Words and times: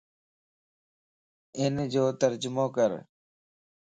انَ 1.61 1.75
جو 1.93 2.03
ترجمو 2.21 2.65
ڪَر 2.75 2.91